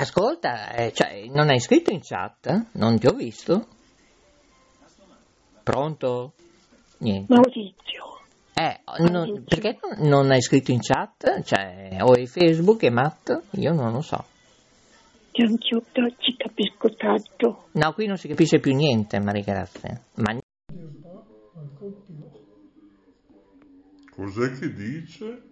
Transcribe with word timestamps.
Ascolta, 0.00 0.72
eh, 0.72 0.92
cioè, 0.94 1.26
non 1.26 1.50
hai 1.50 1.60
scritto 1.60 1.92
in 1.92 2.00
chat? 2.00 2.68
Non 2.72 2.98
ti 2.98 3.06
ho 3.06 3.12
visto? 3.12 3.66
Pronto? 5.62 6.32
Niente. 7.00 7.34
Maurizio. 7.34 8.20
Eh, 8.54 8.80
non- 9.00 9.44
perché 9.44 9.78
non- 9.98 10.30
hai 10.30 10.40
scritto 10.40 10.70
in 10.70 10.80
chat? 10.80 11.42
Cioè, 11.42 11.98
o 12.00 12.14
è 12.14 12.24
Facebook 12.24 12.80
è 12.82 12.88
Matt? 12.88 13.42
Io 13.58 13.74
non 13.74 13.92
lo 13.92 14.00
so. 14.00 14.24
Anch'io 15.32 15.82
ci 16.18 16.34
capisco 16.34 16.88
tanto. 16.96 17.68
No, 17.72 17.92
qui 17.92 18.06
non 18.06 18.16
si 18.16 18.26
capisce 18.26 18.58
più 18.58 18.74
niente, 18.74 19.20
Maria 19.20 19.42
Grazia. 19.42 20.02
Ma 20.14 20.38
Cos'è 24.14 24.50
che 24.58 24.72
dice? 24.72 25.42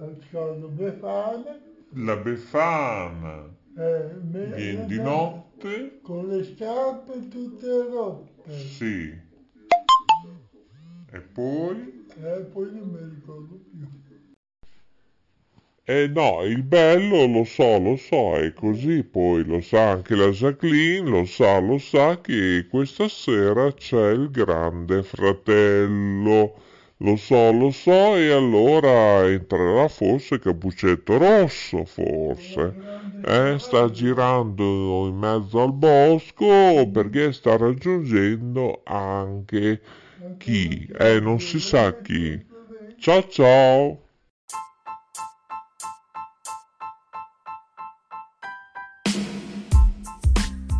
Ascolto 0.00 0.68
Befana, 0.68 1.58
La 1.94 2.16
Befana 2.16 3.52
eh, 3.74 4.10
viene 4.20 4.86
di 4.86 5.00
notte? 5.00 5.98
con 6.02 6.28
le 6.28 6.44
scarpe 6.44 7.28
tutte 7.28 7.66
rotte. 7.90 8.52
Sì. 8.52 9.12
E 11.10 11.20
poi? 11.20 12.06
E 12.22 12.40
poi 12.52 12.70
non 12.72 12.88
mi 12.88 13.14
ricordo 13.14 13.58
più. 13.70 13.86
Eh 15.84 16.06
no, 16.06 16.44
il 16.44 16.62
bello 16.62 17.26
lo 17.26 17.44
so, 17.44 17.78
lo 17.78 17.96
so, 17.96 18.36
è 18.36 18.52
così, 18.52 19.02
poi 19.02 19.42
lo 19.44 19.60
sa 19.62 19.90
anche 19.92 20.14
la 20.14 20.28
Jacqueline, 20.28 21.08
lo 21.08 21.24
sa, 21.24 21.58
lo 21.58 21.78
sa 21.78 22.20
che 22.20 22.66
questa 22.70 23.08
sera 23.08 23.72
c'è 23.72 24.10
il 24.10 24.30
grande 24.30 25.02
fratello. 25.02 26.66
Lo 27.00 27.16
so, 27.16 27.50
lo 27.50 27.70
so, 27.72 28.14
e 28.16 28.30
allora 28.30 29.26
entrerà 29.28 29.88
forse 29.88 30.38
Cappuccetto 30.38 31.16
Rosso, 31.18 31.84
forse. 31.84 32.76
Eh, 33.20 33.56
sta 33.58 33.90
girando 33.90 35.08
in 35.08 35.16
mezzo 35.16 35.60
al 35.60 35.72
bosco 35.72 36.88
perché 36.92 37.32
sta 37.32 37.56
raggiungendo 37.56 38.82
anche 38.84 39.80
chi? 40.36 40.86
Eh, 40.96 41.18
non 41.20 41.40
si 41.40 41.58
sa 41.60 41.92
chi. 42.00 42.40
Ciao 42.96 43.26
ciao! 43.28 43.98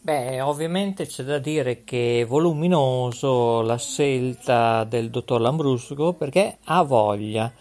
Beh, 0.00 0.40
ovviamente 0.40 1.06
c'è 1.06 1.24
da 1.24 1.38
dire 1.38 1.82
che 1.82 2.20
è 2.20 2.26
voluminoso 2.26 3.60
la 3.62 3.76
scelta 3.76 4.84
del 4.84 5.10
dottor 5.10 5.40
Lambrusco 5.40 6.12
perché 6.12 6.58
ha 6.64 6.82
voglia. 6.82 7.52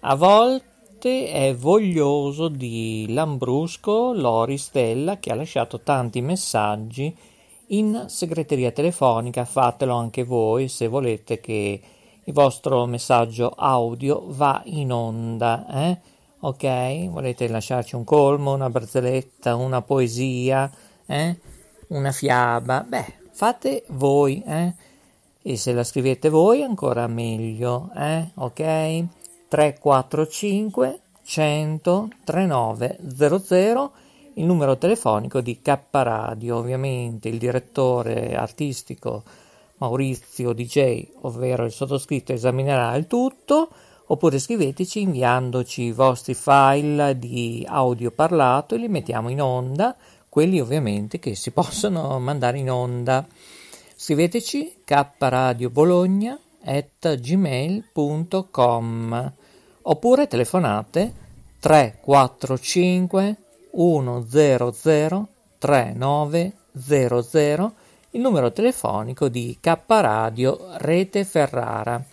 A 0.00 0.14
volte 0.14 1.30
è 1.30 1.54
voglioso 1.54 2.48
di 2.48 3.06
Lambrusco 3.08 4.12
Lori 4.12 4.58
Stella 4.58 5.18
che 5.18 5.32
ha 5.32 5.34
lasciato 5.34 5.80
tanti 5.80 6.20
messaggi 6.20 7.16
in 7.68 8.04
segreteria 8.08 8.72
telefonica. 8.72 9.46
Fatelo 9.46 9.94
anche 9.94 10.22
voi 10.22 10.68
se 10.68 10.88
volete 10.88 11.40
che 11.40 11.80
il 12.22 12.32
vostro 12.32 12.84
messaggio 12.86 13.48
audio 13.56 14.22
va 14.26 14.60
in 14.66 14.92
onda. 14.92 15.66
Eh? 15.72 15.98
Ok? 16.40 17.08
Volete 17.08 17.48
lasciarci 17.48 17.96
un 17.96 18.04
colmo, 18.04 18.52
una 18.52 18.68
barzelletta, 18.68 19.56
una 19.56 19.80
poesia? 19.80 20.70
Eh? 21.06 21.54
Una 21.88 22.12
fiaba, 22.12 22.84
beh, 22.86 23.12
fate 23.30 23.84
voi, 23.88 24.42
eh? 24.46 24.74
E 25.42 25.56
se 25.56 25.72
la 25.72 25.84
scrivete 25.84 26.28
voi 26.28 26.62
ancora 26.62 27.06
meglio, 27.06 27.90
eh? 27.96 28.30
Ok? 28.34 29.04
345 29.48 31.00
100 31.22 32.08
3900 32.24 33.92
il 34.34 34.44
numero 34.44 34.76
telefonico 34.76 35.40
di 35.40 35.60
K 35.62 35.78
Radio, 35.90 36.56
ovviamente 36.56 37.28
il 37.28 37.38
direttore 37.38 38.34
artistico 38.34 39.22
Maurizio 39.78 40.52
DJ, 40.52 41.06
ovvero 41.22 41.64
il 41.64 41.72
sottoscritto 41.72 42.32
esaminerà 42.32 42.94
il 42.96 43.06
tutto, 43.06 43.70
oppure 44.06 44.38
scriveteci 44.38 45.00
inviandoci 45.00 45.84
i 45.84 45.92
vostri 45.92 46.34
file 46.34 47.18
di 47.18 47.64
audio 47.66 48.10
parlato 48.10 48.74
e 48.74 48.78
li 48.78 48.88
mettiamo 48.88 49.30
in 49.30 49.40
onda 49.40 49.96
quelli 50.36 50.60
ovviamente 50.60 51.18
che 51.18 51.34
si 51.34 51.48
possono 51.50 52.18
mandare 52.18 52.58
in 52.58 52.70
onda. 52.70 53.26
Scriveteci 53.96 54.82
kradiobologna 54.84 56.38
at 56.62 57.16
gmail.com 57.16 57.92
oppure 59.80 60.26
telefonate 60.26 61.10
345 61.58 63.36
100 63.70 65.28
3900 65.58 67.74
il 68.10 68.20
numero 68.20 68.52
telefonico 68.52 69.28
di 69.28 69.56
K 69.58 69.78
Radio 69.86 70.68
Rete 70.72 71.24
Ferrara. 71.24 72.04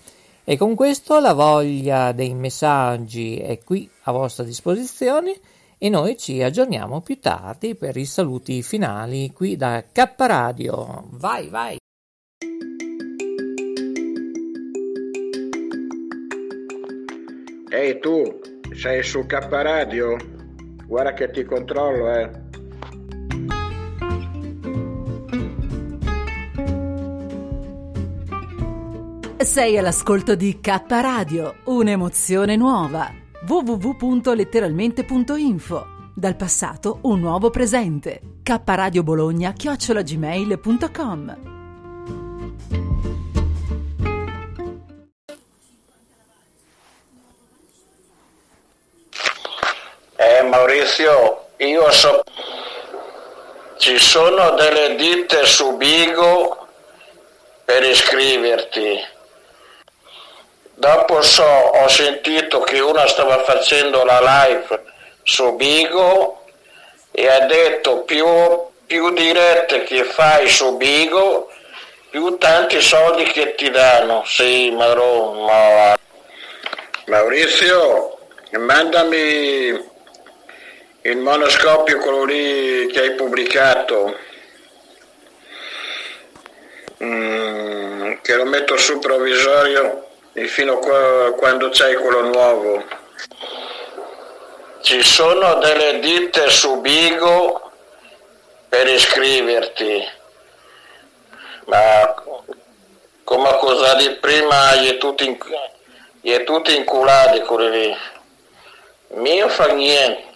E 0.46 0.56
con 0.56 0.76
questo 0.76 1.20
la 1.20 1.34
voglia 1.34 2.14
dei 2.14 2.34
messaggi 2.34 3.40
è 3.40 3.62
qui 3.62 3.90
a 4.04 4.14
vostra 4.14 4.46
disposizione 4.46 5.38
e 5.84 5.90
noi 5.90 6.16
ci 6.16 6.42
aggiorniamo 6.42 7.02
più 7.02 7.20
tardi 7.20 7.76
per 7.76 7.98
i 7.98 8.06
saluti 8.06 8.64
finali 8.64 9.34
qui 9.34 9.58
da 9.58 9.84
K 9.92 10.14
Radio. 10.16 11.10
Vai, 11.10 11.50
vai! 11.50 11.78
Ehi 17.70 18.00
tu, 18.00 18.40
sei 18.74 19.04
su 19.04 19.26
K 19.26 19.34
Radio? 19.50 20.16
Guarda 20.88 21.12
che 21.12 21.30
ti 21.32 21.44
controllo, 21.44 22.14
eh. 22.14 22.32
Sei 29.44 29.78
all'ascolto 29.78 30.36
di 30.36 30.62
K 30.62 30.82
Radio, 30.88 31.56
un'emozione 31.66 32.56
nuova. 32.56 33.23
www.letteralmente.info 33.46 35.88
Dal 36.16 36.36
passato 36.36 37.00
un 37.04 37.20
nuovo 37.20 37.50
presente. 37.50 38.22
K 38.44 38.62
Radio 38.66 39.04
Bologna 39.04 39.52
chiocciolagmail.com 39.52 41.52
Eh 50.16 50.44
Maurizio, 50.44 51.48
io 51.58 51.92
so... 51.92 52.24
Ci 53.78 53.98
sono 53.98 54.52
delle 54.52 54.96
ditte 54.96 55.46
su 55.46 55.76
Bigo 55.76 56.68
per 57.66 57.84
iscriverti. 57.84 59.13
Dopo 60.76 61.22
so, 61.22 61.44
ho 61.44 61.88
sentito 61.88 62.62
che 62.62 62.80
una 62.80 63.08
stava 63.08 63.44
facendo 63.44 64.04
la 64.04 64.48
live 64.48 64.84
su 65.24 65.56
Bigo 65.56 66.44
e 67.12 67.28
ha 67.28 67.42
detto 67.46 68.00
più, 68.02 68.26
più 68.86 69.14
dirette 69.14 69.84
che 69.84 70.04
fai 70.04 70.48
su 70.50 70.76
Bigo, 70.78 71.52
più 72.10 72.38
tanti 72.38 72.82
soldi 72.82 73.24
che 73.26 73.56
ti 73.56 73.70
danno. 73.70 74.24
Sì, 74.26 74.72
Mauro, 74.72 75.34
ma... 75.46 75.98
Maurizio, 77.06 78.18
mandami 78.52 79.92
il 81.02 81.18
monoscopio, 81.18 82.00
quello 82.00 82.24
lì 82.24 82.88
che 82.88 83.02
hai 83.02 83.12
pubblicato, 83.12 84.16
Mm, 87.04 88.14
che 88.22 88.36
lo 88.36 88.46
metto 88.46 88.78
sul 88.78 89.00
provvisorio 89.00 90.03
e 90.34 90.48
fino 90.48 90.74
a 90.74 90.78
qua- 90.80 91.34
quando 91.34 91.70
c'hai 91.72 91.96
quello 91.96 92.22
nuovo. 92.22 92.84
Ci 94.82 95.02
sono 95.04 95.56
delle 95.56 96.00
ditte 96.00 96.50
su 96.50 96.82
Bigo 96.82 97.72
per 98.68 98.88
iscriverti, 98.88 100.04
ma 101.66 102.16
come 103.24 103.58
cosa 103.58 103.94
di 103.96 104.10
prima 104.16 104.76
gli 104.76 104.90
è 104.90 104.98
tutti, 104.98 105.26
in, 105.26 105.38
gli 106.20 106.32
è 106.32 106.44
tutti 106.44 106.76
inculati 106.76 107.40
quelli 107.42 107.88
lì. 107.88 107.98
Mio 109.16 109.48
fa 109.48 109.68
niente. 109.68 110.32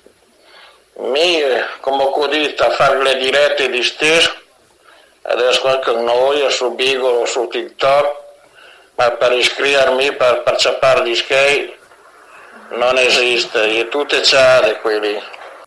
mi, 1.00 1.40
come 1.82 2.04
ho 2.04 2.28
detto, 2.28 2.64
a 2.64 2.70
fare 2.70 3.02
le 3.02 3.18
dirette 3.18 3.70
di 3.70 3.84
stesso, 3.84 4.34
adesso 5.24 5.68
anche 5.68 5.92
noi 5.92 6.50
su 6.52 6.74
Bigo 6.74 7.26
su 7.26 7.48
TikTok, 7.48 8.27
ma 8.98 9.12
per 9.12 9.32
iscrivermi, 9.32 10.16
per, 10.16 10.42
per 10.44 10.56
ciappare 10.58 11.04
di 11.04 11.16
skate, 11.16 11.78
non 12.78 12.98
esiste, 12.98 13.80
e 13.80 13.88
tutte 13.88 14.22
ciade 14.24 14.80
quelli. 14.82 15.16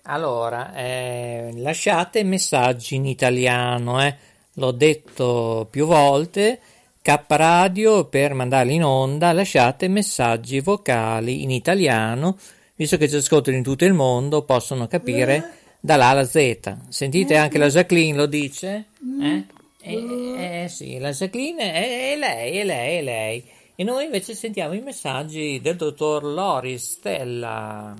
Allora, 0.04 0.74
eh, 0.74 1.52
lasciate 1.56 2.24
messaggi 2.24 2.96
in 2.96 3.06
italiano, 3.06 4.02
eh. 4.04 4.16
l'ho 4.54 4.72
detto 4.72 5.68
più 5.70 5.86
volte. 5.86 6.60
K 7.02 7.18
Radio 7.28 8.04
per 8.04 8.34
mandarli 8.34 8.74
in 8.74 8.84
onda 8.84 9.32
lasciate 9.32 9.88
messaggi 9.88 10.60
vocali 10.60 11.42
in 11.42 11.50
italiano, 11.50 12.36
visto 12.74 12.98
che 12.98 13.08
ci 13.08 13.16
ascoltano 13.16 13.56
in 13.56 13.62
tutto 13.62 13.84
il 13.86 13.94
mondo, 13.94 14.42
possono 14.42 14.86
capire 14.86 15.52
dall'A 15.80 16.08
alla 16.08 16.24
Z. 16.24 16.58
Sentite 16.88 17.36
anche 17.36 17.56
la 17.56 17.68
Jacqueline 17.68 18.16
lo 18.16 18.26
dice? 18.26 18.84
Eh? 19.22 19.44
Eh, 19.82 20.64
eh, 20.64 20.68
sì, 20.68 20.98
la 20.98 21.10
Jacqueline 21.10 21.72
è, 21.72 22.12
è 22.12 22.16
lei, 22.16 22.58
è 22.58 22.64
lei, 22.64 22.98
è 22.98 23.02
lei. 23.02 23.50
E 23.76 23.84
noi 23.84 24.04
invece 24.04 24.34
sentiamo 24.34 24.74
i 24.74 24.80
messaggi 24.80 25.58
del 25.62 25.76
dottor 25.76 26.22
Loris 26.22 26.96
Stella. 26.96 27.94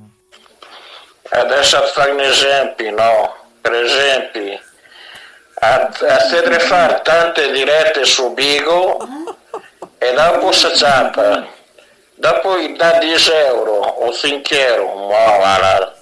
Adesso 1.31 1.82
un 2.11 2.21
esempio, 2.21 2.91
no? 2.91 3.35
Per 3.62 3.73
esempio, 3.73 4.61
a, 5.55 5.87
a 5.87 6.59
fare 6.59 7.00
tante 7.03 7.50
dirette 7.50 8.05
su 8.05 8.35
Bigo 8.35 8.99
e 9.97 10.12
dopo 10.12 10.53
si 10.53 10.67
ciappa. 10.76 11.47
Dopo 12.15 12.56
dà 12.76 12.99
10 12.99 13.31
euro 13.33 13.73
o 13.73 14.12
5 14.12 14.67
euro, 14.67 15.09
ma 15.09 15.37
guarda. 15.37 15.94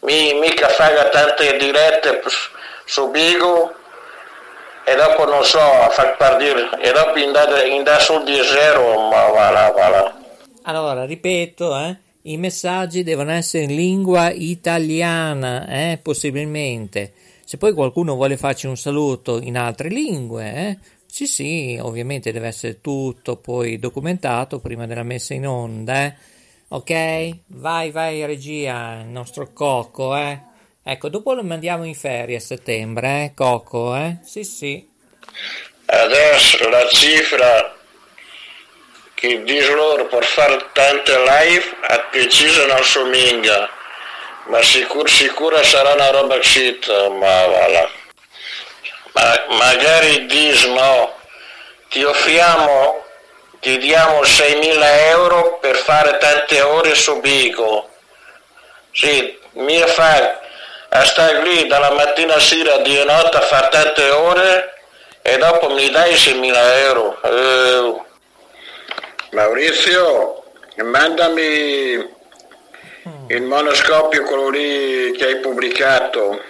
Mi, 0.00 0.32
mica 0.34 0.68
fa 0.68 1.08
tante 1.10 1.56
dirette 1.58 2.22
su 2.86 3.10
Bigo 3.10 3.82
e 4.86 4.94
dopo 4.96 5.24
non 5.24 5.44
so, 5.44 5.58
far 5.90 6.16
partire, 6.16 6.68
e 6.80 6.92
dopo 6.92 7.18
in 7.18 7.32
sul 8.00 8.24
10 8.24 8.56
euro, 8.56 9.08
ma 9.08 9.30
va 9.30 9.50
là, 9.50 9.70
va 9.70 9.88
là. 9.88 10.14
Allora, 10.62 11.04
ripeto, 11.04 11.76
eh, 11.78 11.96
i 12.22 12.36
messaggi 12.36 13.02
devono 13.02 13.32
essere 13.32 13.64
in 13.64 13.74
lingua 13.74 14.30
italiana, 14.30 15.66
eh, 15.66 15.98
possibilmente. 16.02 17.12
Se 17.44 17.58
poi 17.58 17.72
qualcuno 17.72 18.14
vuole 18.14 18.36
farci 18.36 18.66
un 18.66 18.76
saluto 18.76 19.40
in 19.40 19.58
altre 19.58 19.88
lingue, 19.88 20.54
eh, 20.54 20.78
sì, 21.06 21.26
sì, 21.26 21.78
ovviamente 21.80 22.32
deve 22.32 22.48
essere 22.48 22.80
tutto 22.80 23.36
poi 23.36 23.78
documentato 23.78 24.58
prima 24.58 24.86
della 24.86 25.02
messa 25.02 25.34
in 25.34 25.46
onda, 25.46 26.04
eh. 26.04 26.14
Ok? 26.68 27.36
Vai, 27.46 27.90
vai, 27.90 28.24
regia, 28.26 29.00
il 29.00 29.08
nostro 29.08 29.50
Coco, 29.52 30.16
eh. 30.16 30.52
Ecco, 30.86 31.08
dopo 31.08 31.32
lo 31.32 31.42
mandiamo 31.42 31.84
in 31.84 31.94
ferie 31.94 32.36
a 32.36 32.40
settembre, 32.40 33.24
eh, 33.24 33.32
Coco, 33.34 33.96
eh? 33.96 34.18
Sì, 34.22 34.44
sì. 34.44 34.86
Adesso 35.86 36.68
la 36.68 36.86
cifra 36.88 37.74
che 39.14 39.42
dice 39.44 39.72
loro 39.72 40.04
per 40.08 40.22
fare 40.24 40.62
tante 40.74 41.16
live 41.20 41.74
a 41.88 42.00
preciso 42.10 42.66
non 42.66 42.84
somiglia, 42.84 43.66
ma 44.48 44.60
sicuro, 44.60 45.06
sicura 45.06 45.62
sarà 45.62 45.94
una 45.94 46.10
roba 46.10 46.42
shit, 46.42 46.86
ma 47.12 47.46
voilà. 47.46 47.88
Ma 49.12 49.44
magari 49.56 50.26
dice 50.26 50.68
no, 50.68 51.14
ti 51.88 52.04
offriamo, 52.04 53.02
ti 53.60 53.78
diamo 53.78 54.20
6.000 54.20 54.82
euro 55.08 55.56
per 55.62 55.76
fare 55.76 56.18
tante 56.18 56.60
ore 56.60 56.94
su 56.94 57.18
Bigo. 57.20 57.88
Sì, 58.92 59.38
mi 59.52 59.78
fa 59.86 60.42
a 60.96 61.04
stare 61.04 61.42
lì 61.42 61.66
dalla 61.66 61.90
mattina 61.90 62.34
a 62.34 62.40
sera 62.40 62.78
di 62.78 63.02
notte 63.04 63.36
a 63.36 63.40
fare 63.40 63.68
tante 63.68 64.10
ore 64.10 64.74
e 65.22 65.36
dopo 65.38 65.70
mi 65.70 65.90
dai 65.90 66.12
6.000 66.14 66.54
euro. 66.86 67.20
Eh, 67.22 68.02
Maurizio, 69.30 70.44
mandami 70.84 72.12
il 73.26 73.42
monoscopio, 73.42 74.22
quello 74.22 74.50
lì 74.50 75.10
che 75.16 75.26
hai 75.26 75.36
pubblicato, 75.40 76.40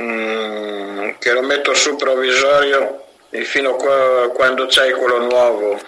mm, 0.00 1.10
che 1.18 1.32
lo 1.32 1.42
metto 1.42 1.74
sul 1.74 1.96
provvisorio 1.96 3.06
fino 3.42 3.74
a 3.74 4.28
quando 4.28 4.66
c'hai 4.68 4.92
quello 4.92 5.18
nuovo. 5.18 5.80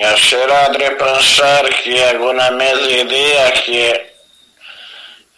Sarà 0.00 0.68
da 0.68 0.90
pensare 0.92 1.70
che 1.70 2.16
ho 2.16 2.30
una 2.30 2.50
mezza 2.50 2.88
idea 2.88 3.50
che 3.50 4.14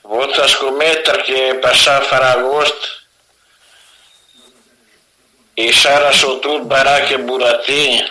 voto 0.03 0.47
scommettere 0.47 1.23
che 1.23 1.59
passare 1.59 2.05
a 2.05 2.07
fare 2.07 2.25
agosto 2.25 2.87
e 5.55 5.73
sarà 5.73 6.13
su 6.13 6.39
tutto 6.41 6.61
baracche 6.61 7.15
e 7.15 7.19
burattini. 7.21 8.11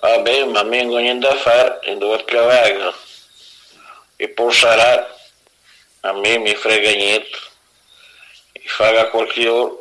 Vabbè, 0.00 0.44
ma 0.46 0.64
mi 0.64 0.84
non 0.84 1.02
niente 1.02 1.28
da 1.28 1.36
fare, 1.36 1.78
in 1.84 1.98
dove 1.98 2.24
cavallo. 2.24 2.94
E 4.16 4.28
poi 4.30 4.52
sarà, 4.52 5.16
a 6.00 6.12
me 6.12 6.38
mi 6.38 6.54
frega 6.56 6.90
niente, 6.90 7.38
e 8.52 8.62
farà 8.66 9.06
qualche 9.06 9.48
ora. 9.48 9.74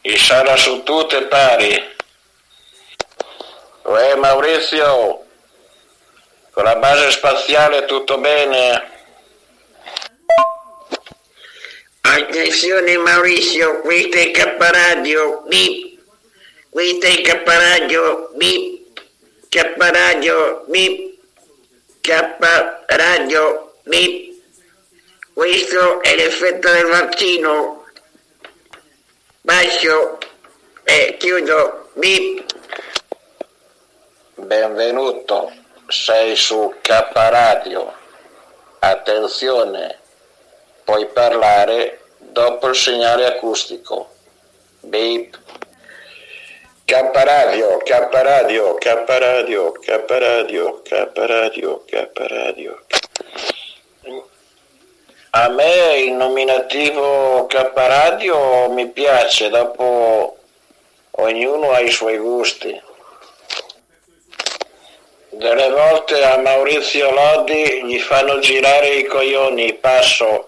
E 0.00 0.18
sarà 0.18 0.56
su 0.56 0.82
tutte 0.82 1.22
pari. 1.22 2.00
Uè 3.84 4.14
Maurizio, 4.14 5.26
con 6.52 6.62
la 6.64 6.76
base 6.76 7.10
spaziale 7.10 7.84
tutto 7.84 8.18
bene? 8.18 8.90
Attenzione 12.02 12.96
Maurizio, 12.98 13.80
questo 13.80 14.18
è 14.18 14.30
K 14.30 14.56
Radio, 14.58 15.42
bip. 15.46 15.98
Questo 16.68 17.06
è 17.06 17.20
K 17.22 17.42
Radio, 17.44 18.30
bip. 18.34 19.00
K 19.48 19.74
Radio, 19.76 20.64
bip. 20.68 21.18
K 22.00 22.36
Radio, 22.86 23.74
bip. 23.82 24.42
Questo 25.32 26.02
è 26.02 26.14
l'effetto 26.14 26.70
del 26.70 26.86
vaccino. 26.86 27.84
Bacio 29.40 30.18
e 30.84 31.16
chiudo, 31.18 31.90
bip. 31.94 32.51
Benvenuto, 34.52 35.50
sei 35.88 36.36
su 36.36 36.74
K 36.82 36.90
Radio. 37.14 37.90
Attenzione, 38.80 39.98
puoi 40.84 41.06
parlare 41.06 42.00
dopo 42.18 42.68
il 42.68 42.76
segnale 42.76 43.24
acustico. 43.24 44.10
Beep. 44.80 45.38
K 46.84 47.10
Radio, 47.14 47.78
K 47.78 48.08
Radio, 48.10 48.74
K 48.74 49.04
Radio, 49.06 49.72
K 49.72 50.04
Radio, 50.06 50.82
K 50.82 51.10
Radio, 51.14 51.84
K 51.86 52.10
Radio. 52.14 52.84
A 55.30 55.48
me 55.48 55.96
il 55.96 56.12
nominativo 56.12 57.46
K 57.46 57.70
Radio 57.74 58.68
mi 58.68 58.86
piace, 58.90 59.48
dopo 59.48 60.36
ognuno 61.12 61.70
ha 61.70 61.80
i 61.80 61.90
suoi 61.90 62.18
gusti. 62.18 62.90
Delle 65.34 65.70
volte 65.70 66.22
a 66.22 66.36
Maurizio 66.36 67.10
Lodi 67.10 67.84
gli 67.86 67.98
fanno 68.00 68.38
girare 68.40 68.88
i 68.96 69.06
coglioni, 69.06 69.72
passo. 69.78 70.46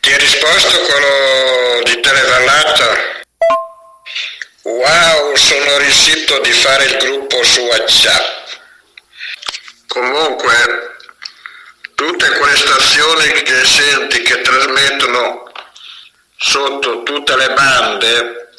Ti 0.00 0.12
ha 0.12 0.16
risposto 0.18 0.78
quello 0.80 1.82
di 1.84 1.98
Televallata? 1.98 2.96
Wow, 4.64 5.34
sono 5.34 5.78
riuscito 5.78 6.40
di 6.40 6.52
fare 6.52 6.84
il 6.84 6.96
gruppo 6.98 7.42
su 7.42 7.62
WhatsApp. 7.62 8.48
Comunque, 9.86 10.96
tutte 11.94 12.28
quelle 12.32 12.56
stazioni 12.56 13.32
che 13.44 13.64
senti 13.64 14.20
che 14.20 14.42
trasmettono 14.42 15.50
sotto 16.36 17.02
tutte 17.02 17.34
le 17.34 17.50
bande 17.54 18.50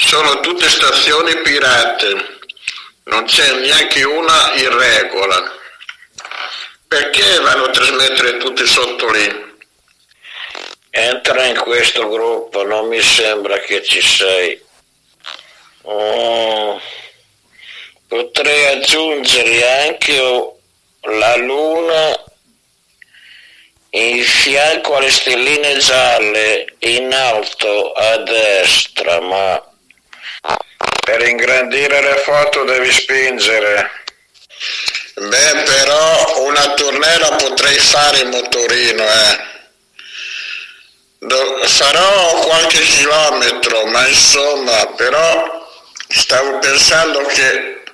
sono 0.00 0.40
tutte 0.40 0.68
stazioni 0.68 1.36
pirate 1.42 2.35
non 3.06 3.24
c'è 3.24 3.52
neanche 3.54 4.04
una 4.04 4.52
in 4.54 4.76
regola. 4.76 5.54
Perché 6.88 7.40
vanno 7.40 7.64
a 7.64 7.70
trasmettere 7.70 8.36
tutti 8.38 8.66
sotto 8.66 9.10
lì? 9.10 9.44
Entra 10.90 11.44
in 11.44 11.58
questo 11.58 12.08
gruppo, 12.08 12.64
non 12.64 12.86
mi 12.88 13.00
sembra 13.02 13.58
che 13.58 13.82
ci 13.82 14.00
sei. 14.00 14.64
Mm. 15.88 16.76
Potrei 18.08 18.66
aggiungere 18.66 19.86
anche 19.86 20.18
la 21.02 21.36
luna 21.36 22.24
in 23.90 24.22
fianco 24.22 24.96
alle 24.96 25.10
stelline 25.10 25.78
gialle 25.78 26.74
in 26.80 27.12
alto 27.12 27.92
a 27.92 28.16
destra, 28.18 29.20
ma 29.20 29.65
Per 31.06 31.22
ingrandire 31.22 32.02
le 32.02 32.16
foto 32.16 32.64
devi 32.64 32.90
spingere. 32.90 33.90
Beh, 35.14 35.62
però 35.62 36.40
una 36.40 36.74
tournée 36.74 37.18
la 37.18 37.36
potrei 37.36 37.78
fare 37.78 38.18
in 38.22 38.30
motorino, 38.30 39.04
eh. 39.04 39.44
Do- 41.20 41.60
farò 41.62 42.40
qualche 42.40 42.80
chilometro, 42.80 43.86
ma 43.86 44.04
insomma, 44.08 44.86
però 44.96 45.68
stavo 46.08 46.58
pensando 46.58 47.20
che 47.26 47.84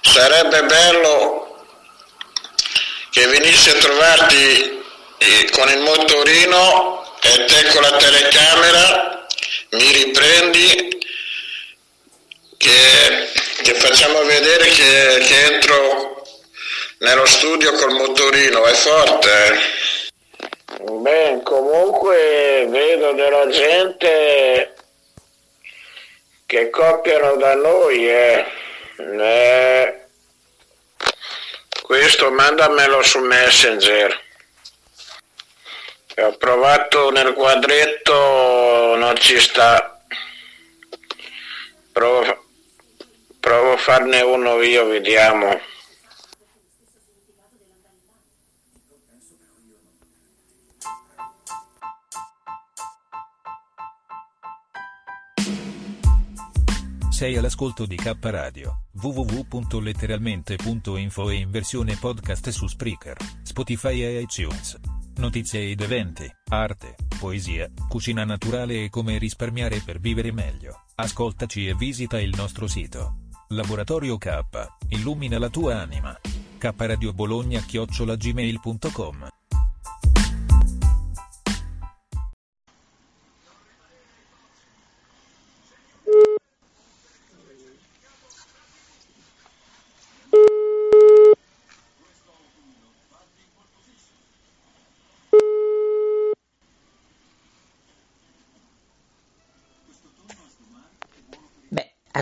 sarebbe 0.00 0.64
bello 0.64 1.66
che 3.10 3.26
venissi 3.26 3.68
a 3.68 3.74
trovarti 3.74 4.82
eh, 5.18 5.50
con 5.50 5.68
il 5.68 5.80
motorino 5.80 7.14
e 7.20 7.44
te 7.44 7.66
con 7.74 7.82
la 7.82 7.96
telecamera 7.98 9.26
mi 9.72 9.92
riprendi 9.92 11.00
che, 12.62 13.28
che 13.62 13.74
facciamo 13.74 14.22
vedere 14.22 14.66
che, 14.68 15.18
che 15.26 15.52
entro 15.54 16.22
nello 16.98 17.26
studio 17.26 17.72
col 17.72 17.92
motorino, 17.92 18.64
è 18.64 18.72
forte. 18.72 19.30
eh? 19.46 20.90
Beh, 20.90 21.40
comunque 21.42 22.66
vedo 22.68 23.12
della 23.12 23.48
gente 23.48 24.74
che 26.46 26.70
copiano 26.70 27.36
da 27.36 27.54
noi, 27.54 28.08
eh. 28.08 28.44
Eh, 28.96 30.06
Questo 31.82 32.30
mandamelo 32.30 33.02
su 33.02 33.18
Messenger. 33.18 34.20
Ho 36.18 36.36
provato 36.36 37.10
nel 37.10 37.32
quadretto, 37.32 38.94
non 38.96 39.16
ci 39.18 39.40
sta. 39.40 39.88
Provo, 41.92 42.41
provo 43.42 43.72
a 43.72 43.76
farne 43.76 44.20
uno 44.20 44.62
io, 44.62 44.86
vediamo. 44.86 45.58
Sei 57.10 57.36
all'ascolto 57.36 57.84
di 57.84 57.96
K 57.96 58.16
Radio, 58.20 58.84
www.letteralmente.info 58.92 61.30
e 61.30 61.34
in 61.34 61.50
versione 61.50 61.96
podcast 61.96 62.50
su 62.50 62.68
Spreaker, 62.68 63.16
Spotify 63.42 64.02
e 64.02 64.20
iTunes. 64.20 64.78
Notizie 65.16 65.70
ed 65.70 65.80
eventi, 65.80 66.32
arte, 66.48 66.94
poesia, 67.18 67.68
cucina 67.88 68.24
naturale 68.24 68.84
e 68.84 68.88
come 68.88 69.18
risparmiare 69.18 69.82
per 69.84 69.98
vivere 69.98 70.30
meglio. 70.32 70.84
Ascoltaci 70.94 71.66
e 71.68 71.74
visita 71.74 72.20
il 72.20 72.32
nostro 72.36 72.66
sito. 72.66 73.16
Laboratorio 73.54 74.16
K, 74.18 74.44
illumina 74.88 75.38
la 75.38 75.48
tua 75.48 75.80
anima. 75.80 76.18
K 76.58 76.72
Radio 76.76 77.12
Bologna 77.12 77.60
chiocciolagmail.com 77.60 79.41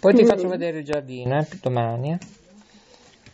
Poi 0.00 0.14
ti 0.14 0.24
faccio 0.24 0.48
vedere 0.48 0.78
il 0.80 0.84
giardino, 0.84 1.38
eh, 1.38 1.46
domani. 1.62 2.12
eh. 2.12 2.18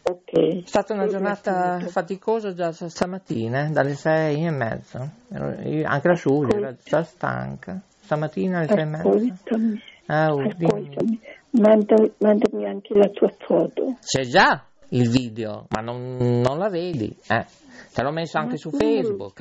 Ok. 0.03 0.63
È 0.65 0.67
stata 0.67 0.95
una 0.95 1.07
giornata 1.07 1.81
faticosa 1.81 2.55
già 2.55 2.73
stamattina, 2.73 3.67
eh, 3.67 3.71
dalle 3.71 3.95
sei 3.95 4.45
e 4.47 4.51
mezza. 4.51 5.11
Anche 5.31 6.09
la 6.09 6.15
Giulia 6.15 6.57
era 6.57 6.75
già 6.83 7.03
stanca. 7.03 7.81
Stamattina 8.01 8.59
alle 8.59 8.69
sei 8.69 8.81
e 8.81 8.85
mezza. 8.85 9.09
Ascoltami, 9.09 9.81
Ah, 10.07 10.33
oh, 10.33 10.43
dimmi. 10.55 10.65
ascoltami. 10.65 11.21
Manda- 11.51 12.11
mandami 12.19 12.67
anche 12.67 12.95
la 12.95 13.09
tua 13.09 13.31
foto. 13.39 13.97
C'è 14.01 14.23
già 14.23 14.65
il 14.91 15.11
video, 15.11 15.67
ma 15.71 15.83
non, 15.83 16.17
non 16.17 16.57
la 16.59 16.69
vedi. 16.71 17.15
Eh. 17.29 17.45
Te 17.93 18.03
l'ho 18.03 18.13
messo 18.13 18.39
anche 18.39 18.57
su 18.57 18.71
Facebook. 18.71 19.41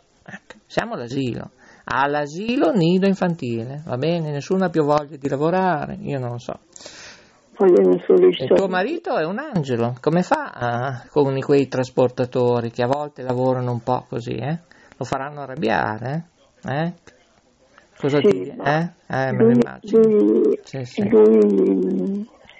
Ecco, 0.23 0.55
siamo 0.65 0.93
all'asilo. 0.93 1.51
All'asilo 1.83 2.71
nido 2.71 3.07
infantile, 3.07 3.81
va 3.85 3.97
bene? 3.97 4.31
Nessuno 4.31 4.65
ha 4.65 4.69
più 4.69 4.83
voglia 4.83 5.17
di 5.17 5.27
lavorare, 5.27 5.97
io 6.01 6.19
non 6.19 6.31
lo 6.31 6.37
so. 6.37 6.59
Il 7.57 8.51
tuo 8.55 8.67
marito 8.67 9.17
è 9.17 9.25
un 9.25 9.37
angelo, 9.37 9.95
come 9.99 10.23
fa 10.23 10.51
ah, 10.51 11.05
con 11.09 11.37
quei 11.39 11.67
trasportatori 11.67 12.71
che 12.71 12.83
a 12.83 12.87
volte 12.87 13.21
lavorano 13.21 13.71
un 13.71 13.81
po' 13.83 14.05
così, 14.07 14.35
eh? 14.35 14.59
Lo 14.97 15.05
faranno 15.05 15.41
arrabbiare, 15.41 16.29
eh? 16.63 16.93
Cosa 17.97 18.19
Sì, 18.19 18.53
ma 18.55 18.79
eh? 18.79 18.89
Eh, 19.07 19.31
me 19.31 19.43
lo 19.43 19.51
immagino. 19.51 20.55
Sì, 20.63 20.85
sì. 20.85 21.07
lui 21.09 22.27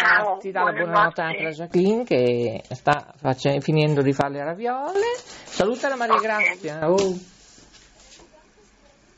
Ciao, 0.00 0.38
ti 0.38 0.50
dà 0.50 0.62
la 0.62 0.72
buonanotte 0.72 1.20
anche 1.20 1.42
la 1.42 1.50
Jacqueline 1.50 2.04
che 2.04 2.62
sta 2.70 3.12
face- 3.18 3.60
finendo 3.60 4.00
di 4.00 4.12
fare 4.14 4.30
le 4.32 4.44
raviole. 4.44 5.04
Saluta 5.44 5.88
la 5.88 5.96
Maria 5.96 6.18
Grazia. 6.18 6.90
Oh. 6.90 7.18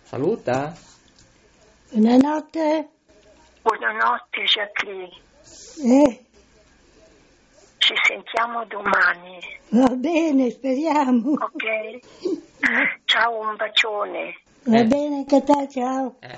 Saluta. 0.02 0.74
Buonanotte. 1.90 2.88
Buonanotte 3.62 4.42
Jacqueline, 4.44 5.10
Eh, 5.84 6.24
ci 7.78 7.94
sentiamo 8.02 8.64
domani, 8.66 9.38
va 9.70 9.94
bene, 9.94 10.50
speriamo. 10.50 11.32
ok? 11.32 11.98
Ciao, 13.04 13.38
un 13.38 13.54
bacione. 13.56 14.34
Va 14.64 14.78
Eh. 14.78 14.84
bene 14.84 15.16
anche 15.18 15.36
a 15.36 15.42
te, 15.42 15.68
ciao. 15.68 16.16
Eh, 16.20 16.36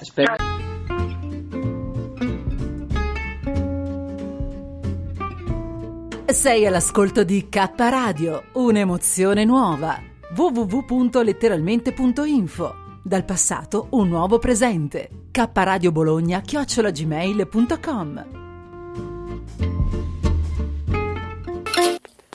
Sei 6.34 6.66
all'ascolto 6.66 7.22
di 7.22 7.48
K 7.48 7.70
Radio, 7.76 8.46
un'emozione 8.54 9.44
nuova. 9.44 10.00
www.letteralmente.info. 10.36 12.74
Dal 13.04 13.24
passato 13.24 13.86
un 13.90 14.08
nuovo 14.08 14.40
presente. 14.40 15.28
K 15.30 15.48
Radio 15.52 15.92
Bologna 15.92 16.40
chiocciolagmail.com. 16.40 18.26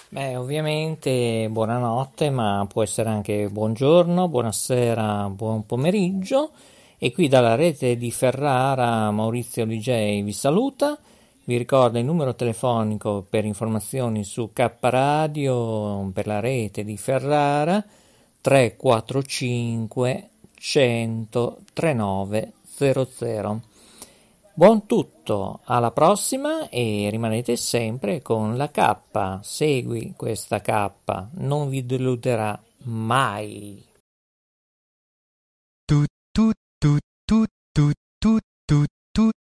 Beh, 0.07 0.35
ovviamente 0.37 1.49
buonanotte, 1.51 2.29
ma 2.29 2.65
può 2.71 2.81
essere 2.81 3.09
anche 3.09 3.49
buongiorno, 3.49 4.29
buonasera, 4.29 5.29
buon 5.29 5.65
pomeriggio. 5.65 6.51
E 6.97 7.11
qui 7.11 7.27
dalla 7.27 7.55
rete 7.55 7.97
di 7.97 8.11
Ferrara 8.11 9.11
Maurizio 9.11 9.65
DJ 9.65 10.23
vi 10.23 10.31
saluta. 10.31 10.97
Vi 11.49 11.57
ricordo 11.57 11.97
il 11.97 12.05
numero 12.05 12.35
telefonico 12.35 13.25
per 13.27 13.43
informazioni 13.43 14.23
su 14.23 14.51
K 14.53 14.69
Radio 14.81 16.07
per 16.13 16.27
la 16.27 16.39
rete 16.39 16.83
di 16.83 16.95
Ferrara 16.95 17.83
345 18.39 20.29
100 20.53 21.59
3900. 21.73 23.61
Buon 24.53 24.85
tutto, 24.85 25.61
alla 25.63 25.89
prossima 25.89 26.69
e 26.69 27.07
rimanete 27.09 27.55
sempre 27.55 28.21
con 28.21 28.55
la 28.55 28.69
K. 28.69 29.39
Segui 29.41 30.13
questa 30.15 30.61
K, 30.61 30.91
non 31.31 31.69
vi 31.69 31.83
deluderà 31.83 32.61
mai. 32.83 33.83
tu 35.87 36.51